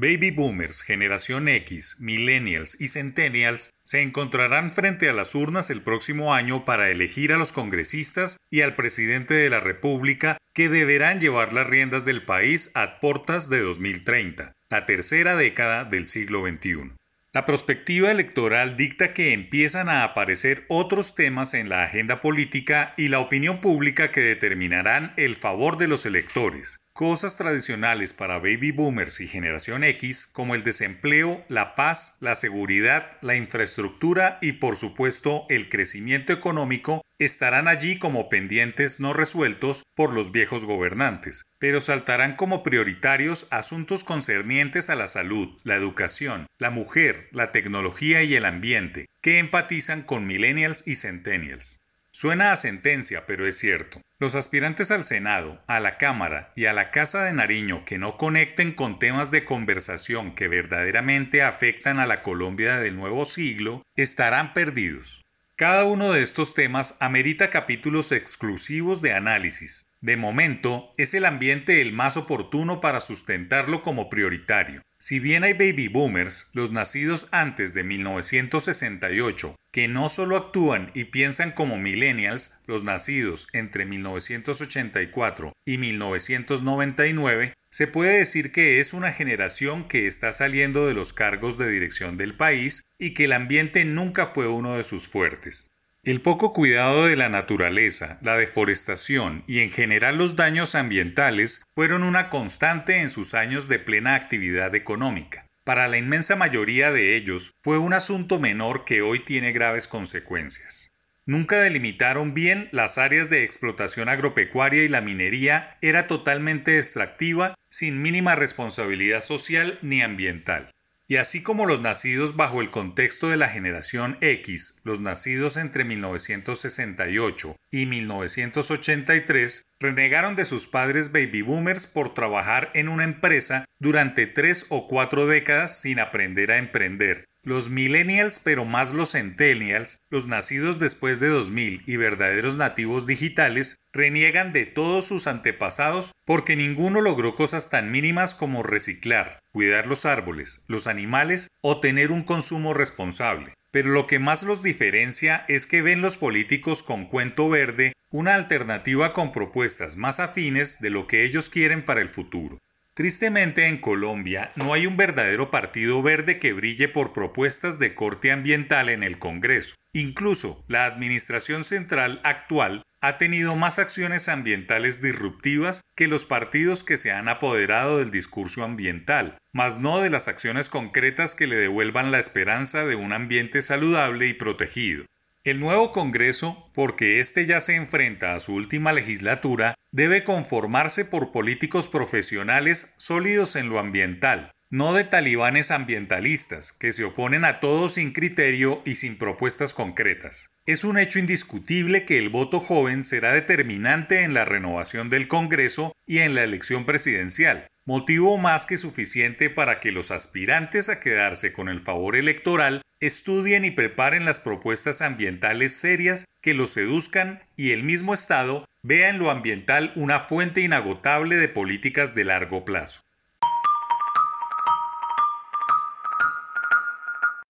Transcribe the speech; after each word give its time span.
Baby 0.00 0.30
boomers, 0.30 0.80
generación 0.80 1.46
X, 1.46 1.98
millennials 2.00 2.74
y 2.80 2.88
centennials 2.88 3.68
se 3.84 4.00
encontrarán 4.00 4.72
frente 4.72 5.10
a 5.10 5.12
las 5.12 5.34
urnas 5.34 5.68
el 5.68 5.82
próximo 5.82 6.32
año 6.32 6.64
para 6.64 6.88
elegir 6.90 7.34
a 7.34 7.36
los 7.36 7.52
congresistas 7.52 8.38
y 8.48 8.62
al 8.62 8.76
presidente 8.76 9.34
de 9.34 9.50
la 9.50 9.60
República 9.60 10.38
que 10.54 10.70
deberán 10.70 11.20
llevar 11.20 11.52
las 11.52 11.66
riendas 11.66 12.06
del 12.06 12.24
país 12.24 12.70
a 12.72 12.98
portas 12.98 13.50
de 13.50 13.60
2030, 13.60 14.54
la 14.70 14.86
tercera 14.86 15.36
década 15.36 15.84
del 15.84 16.06
siglo 16.06 16.48
XXI. 16.48 16.92
La 17.34 17.44
perspectiva 17.44 18.10
electoral 18.10 18.76
dicta 18.78 19.12
que 19.12 19.34
empiezan 19.34 19.90
a 19.90 20.02
aparecer 20.02 20.64
otros 20.68 21.14
temas 21.14 21.52
en 21.52 21.68
la 21.68 21.84
agenda 21.84 22.20
política 22.20 22.94
y 22.96 23.08
la 23.08 23.20
opinión 23.20 23.60
pública 23.60 24.10
que 24.10 24.22
determinarán 24.22 25.12
el 25.18 25.36
favor 25.36 25.76
de 25.76 25.88
los 25.88 26.06
electores, 26.06 26.80
cosas 27.00 27.38
tradicionales 27.38 28.12
para 28.12 28.40
baby 28.40 28.72
boomers 28.72 29.22
y 29.22 29.26
generación 29.26 29.84
X 29.84 30.26
como 30.26 30.54
el 30.54 30.62
desempleo, 30.62 31.42
la 31.48 31.74
paz, 31.74 32.18
la 32.20 32.34
seguridad, 32.34 33.16
la 33.22 33.36
infraestructura 33.36 34.36
y 34.42 34.52
por 34.52 34.76
supuesto 34.76 35.46
el 35.48 35.70
crecimiento 35.70 36.34
económico 36.34 37.00
estarán 37.18 37.68
allí 37.68 37.98
como 37.98 38.28
pendientes 38.28 39.00
no 39.00 39.14
resueltos 39.14 39.84
por 39.94 40.12
los 40.12 40.30
viejos 40.30 40.66
gobernantes, 40.66 41.46
pero 41.58 41.80
saltarán 41.80 42.36
como 42.36 42.62
prioritarios 42.62 43.46
asuntos 43.50 44.04
concernientes 44.04 44.90
a 44.90 44.94
la 44.94 45.08
salud, 45.08 45.50
la 45.64 45.76
educación, 45.76 46.48
la 46.58 46.70
mujer, 46.70 47.30
la 47.32 47.50
tecnología 47.50 48.22
y 48.24 48.34
el 48.34 48.44
ambiente, 48.44 49.06
que 49.22 49.38
empatizan 49.38 50.02
con 50.02 50.26
millennials 50.26 50.86
y 50.86 50.96
centennials. 50.96 51.80
Suena 52.12 52.52
a 52.52 52.56
sentencia, 52.56 53.24
pero 53.26 53.46
es 53.46 53.58
cierto. 53.58 54.00
Los 54.18 54.34
aspirantes 54.34 54.90
al 54.90 55.04
Senado, 55.04 55.62
a 55.68 55.78
la 55.78 55.96
Cámara 55.96 56.52
y 56.56 56.66
a 56.66 56.72
la 56.72 56.90
Casa 56.90 57.22
de 57.22 57.32
Nariño 57.32 57.84
que 57.84 57.98
no 57.98 58.16
conecten 58.16 58.72
con 58.74 58.98
temas 58.98 59.30
de 59.30 59.44
conversación 59.44 60.34
que 60.34 60.48
verdaderamente 60.48 61.42
afectan 61.42 62.00
a 62.00 62.06
la 62.06 62.20
Colombia 62.20 62.78
del 62.78 62.96
nuevo 62.96 63.24
siglo 63.24 63.82
estarán 63.96 64.52
perdidos. 64.52 65.22
Cada 65.60 65.84
uno 65.84 66.12
de 66.12 66.22
estos 66.22 66.54
temas 66.54 66.96
amerita 67.00 67.50
capítulos 67.50 68.12
exclusivos 68.12 69.02
de 69.02 69.12
análisis. 69.12 69.90
De 70.00 70.16
momento, 70.16 70.94
es 70.96 71.12
el 71.12 71.26
ambiente 71.26 71.82
el 71.82 71.92
más 71.92 72.16
oportuno 72.16 72.80
para 72.80 72.98
sustentarlo 73.00 73.82
como 73.82 74.08
prioritario. 74.08 74.80
Si 74.98 75.18
bien 75.18 75.44
hay 75.44 75.52
baby 75.52 75.88
boomers, 75.88 76.48
los 76.54 76.72
nacidos 76.72 77.28
antes 77.30 77.74
de 77.74 77.84
1968, 77.84 79.54
que 79.70 79.86
no 79.86 80.08
solo 80.08 80.38
actúan 80.38 80.92
y 80.94 81.04
piensan 81.04 81.52
como 81.52 81.76
millennials, 81.76 82.58
los 82.64 82.82
nacidos 82.82 83.46
entre 83.52 83.84
1984 83.84 85.52
y 85.66 85.76
1999, 85.76 87.52
se 87.70 87.86
puede 87.86 88.18
decir 88.18 88.50
que 88.50 88.80
es 88.80 88.92
una 88.92 89.12
generación 89.12 89.86
que 89.86 90.06
está 90.06 90.32
saliendo 90.32 90.86
de 90.86 90.94
los 90.94 91.12
cargos 91.12 91.56
de 91.56 91.70
dirección 91.70 92.16
del 92.16 92.36
país 92.36 92.82
y 92.98 93.14
que 93.14 93.24
el 93.24 93.32
ambiente 93.32 93.84
nunca 93.84 94.26
fue 94.34 94.48
uno 94.48 94.76
de 94.76 94.82
sus 94.82 95.08
fuertes. 95.08 95.70
El 96.02 96.20
poco 96.20 96.52
cuidado 96.52 97.06
de 97.06 97.14
la 97.14 97.28
naturaleza, 97.28 98.18
la 98.22 98.36
deforestación 98.36 99.44
y 99.46 99.60
en 99.60 99.70
general 99.70 100.18
los 100.18 100.34
daños 100.34 100.74
ambientales 100.74 101.62
fueron 101.74 102.02
una 102.02 102.28
constante 102.28 103.00
en 103.02 103.10
sus 103.10 103.34
años 103.34 103.68
de 103.68 103.78
plena 103.78 104.14
actividad 104.14 104.74
económica. 104.74 105.46
Para 105.62 105.88
la 105.88 105.98
inmensa 105.98 106.36
mayoría 106.36 106.90
de 106.90 107.16
ellos 107.16 107.52
fue 107.62 107.78
un 107.78 107.92
asunto 107.92 108.38
menor 108.38 108.84
que 108.84 109.02
hoy 109.02 109.20
tiene 109.20 109.52
graves 109.52 109.86
consecuencias. 109.86 110.90
Nunca 111.26 111.60
delimitaron 111.60 112.34
bien 112.34 112.68
las 112.72 112.98
áreas 112.98 113.30
de 113.30 113.44
explotación 113.44 114.08
agropecuaria 114.08 114.82
y 114.82 114.88
la 114.88 115.00
minería 115.00 115.78
era 115.80 116.06
totalmente 116.06 116.78
extractiva, 116.78 117.54
sin 117.68 118.02
mínima 118.02 118.36
responsabilidad 118.36 119.20
social 119.20 119.78
ni 119.82 120.02
ambiental. 120.02 120.70
Y 121.10 121.16
así 121.16 121.42
como 121.42 121.66
los 121.66 121.80
nacidos 121.80 122.36
bajo 122.36 122.60
el 122.60 122.70
contexto 122.70 123.28
de 123.28 123.36
la 123.36 123.48
generación 123.48 124.16
X, 124.20 124.80
los 124.84 125.00
nacidos 125.00 125.56
entre 125.56 125.84
1968 125.84 127.56
y 127.72 127.86
1983, 127.86 129.62
renegaron 129.80 130.36
de 130.36 130.44
sus 130.44 130.68
padres 130.68 131.10
baby 131.10 131.42
boomers 131.42 131.88
por 131.88 132.14
trabajar 132.14 132.70
en 132.74 132.88
una 132.88 133.02
empresa 133.02 133.64
durante 133.80 134.28
tres 134.28 134.66
o 134.68 134.86
cuatro 134.86 135.26
décadas 135.26 135.80
sin 135.80 135.98
aprender 135.98 136.52
a 136.52 136.58
emprender, 136.58 137.24
los 137.42 137.70
millennials, 137.70 138.40
pero 138.40 138.64
más 138.64 138.92
los 138.92 139.12
centennials, 139.12 139.96
los 140.10 140.26
nacidos 140.26 140.78
después 140.78 141.20
de 141.20 141.28
2000 141.28 141.82
y 141.86 141.96
verdaderos 141.96 142.56
nativos 142.56 143.06
digitales, 143.06 143.76
reniegan 143.92 144.52
de 144.52 144.66
todos 144.66 145.06
sus 145.06 145.26
antepasados 145.26 146.12
porque 146.24 146.56
ninguno 146.56 147.00
logró 147.00 147.34
cosas 147.34 147.70
tan 147.70 147.90
mínimas 147.90 148.34
como 148.34 148.62
reciclar, 148.62 149.40
cuidar 149.52 149.86
los 149.86 150.04
árboles, 150.04 150.64
los 150.68 150.86
animales 150.86 151.48
o 151.62 151.80
tener 151.80 152.12
un 152.12 152.22
consumo 152.22 152.74
responsable. 152.74 153.54
Pero 153.70 153.90
lo 153.90 154.06
que 154.06 154.18
más 154.18 154.42
los 154.42 154.62
diferencia 154.62 155.44
es 155.48 155.66
que 155.66 155.82
ven 155.82 156.02
los 156.02 156.16
políticos 156.16 156.82
con 156.82 157.06
cuento 157.06 157.48
verde 157.48 157.92
una 158.10 158.34
alternativa 158.34 159.12
con 159.12 159.30
propuestas 159.30 159.96
más 159.96 160.18
afines 160.18 160.80
de 160.80 160.90
lo 160.90 161.06
que 161.06 161.24
ellos 161.24 161.48
quieren 161.48 161.84
para 161.84 162.00
el 162.00 162.08
futuro. 162.08 162.58
Tristemente 163.00 163.66
en 163.66 163.78
Colombia 163.78 164.52
no 164.56 164.74
hay 164.74 164.86
un 164.86 164.98
verdadero 164.98 165.50
partido 165.50 166.02
verde 166.02 166.38
que 166.38 166.52
brille 166.52 166.86
por 166.86 167.14
propuestas 167.14 167.78
de 167.78 167.94
corte 167.94 168.30
ambiental 168.30 168.90
en 168.90 169.02
el 169.02 169.18
Congreso. 169.18 169.74
Incluso 169.94 170.66
la 170.68 170.84
Administración 170.84 171.64
Central 171.64 172.20
actual 172.24 172.82
ha 173.00 173.16
tenido 173.16 173.56
más 173.56 173.78
acciones 173.78 174.28
ambientales 174.28 175.00
disruptivas 175.00 175.80
que 175.96 176.08
los 176.08 176.26
partidos 176.26 176.84
que 176.84 176.98
se 176.98 177.10
han 177.10 177.28
apoderado 177.28 178.00
del 178.00 178.10
discurso 178.10 178.64
ambiental, 178.64 179.38
mas 179.54 179.78
no 179.78 180.00
de 180.00 180.10
las 180.10 180.28
acciones 180.28 180.68
concretas 180.68 181.34
que 181.34 181.46
le 181.46 181.56
devuelvan 181.56 182.12
la 182.12 182.18
esperanza 182.18 182.84
de 182.84 182.96
un 182.96 183.14
ambiente 183.14 183.62
saludable 183.62 184.26
y 184.26 184.34
protegido. 184.34 185.06
El 185.42 185.58
nuevo 185.58 185.90
Congreso, 185.90 186.70
porque 186.74 187.18
éste 187.18 187.46
ya 187.46 187.60
se 187.60 187.74
enfrenta 187.74 188.34
a 188.34 188.40
su 188.40 188.52
última 188.52 188.92
legislatura, 188.92 189.74
debe 189.90 190.22
conformarse 190.22 191.06
por 191.06 191.32
políticos 191.32 191.88
profesionales 191.88 192.92
sólidos 192.98 193.56
en 193.56 193.70
lo 193.70 193.78
ambiental, 193.78 194.52
no 194.68 194.92
de 194.92 195.04
talibanes 195.04 195.70
ambientalistas 195.70 196.74
que 196.74 196.92
se 196.92 197.04
oponen 197.04 197.46
a 197.46 197.58
todo 197.58 197.88
sin 197.88 198.12
criterio 198.12 198.82
y 198.84 198.96
sin 198.96 199.16
propuestas 199.16 199.72
concretas. 199.72 200.48
Es 200.66 200.84
un 200.84 200.98
hecho 200.98 201.18
indiscutible 201.18 202.04
que 202.04 202.18
el 202.18 202.28
voto 202.28 202.60
joven 202.60 203.02
será 203.02 203.32
determinante 203.32 204.24
en 204.24 204.34
la 204.34 204.44
renovación 204.44 205.08
del 205.08 205.26
Congreso 205.26 205.94
y 206.06 206.18
en 206.18 206.34
la 206.34 206.44
elección 206.44 206.84
presidencial, 206.84 207.66
motivo 207.86 208.36
más 208.36 208.66
que 208.66 208.76
suficiente 208.76 209.48
para 209.48 209.80
que 209.80 209.90
los 209.90 210.10
aspirantes 210.10 210.90
a 210.90 211.00
quedarse 211.00 211.54
con 211.54 211.70
el 211.70 211.80
favor 211.80 212.14
electoral 212.14 212.82
estudien 213.00 213.64
y 213.64 213.70
preparen 213.70 214.24
las 214.24 214.40
propuestas 214.40 215.02
ambientales 215.02 215.74
serias 215.74 216.26
que 216.42 216.54
los 216.54 216.70
seduzcan 216.70 217.42
y 217.56 217.72
el 217.72 217.82
mismo 217.82 218.14
Estado 218.14 218.64
vea 218.82 219.08
en 219.08 219.18
lo 219.18 219.30
ambiental 219.30 219.92
una 219.96 220.20
fuente 220.20 220.60
inagotable 220.60 221.36
de 221.36 221.48
políticas 221.48 222.14
de 222.14 222.24
largo 222.24 222.64
plazo. 222.64 223.00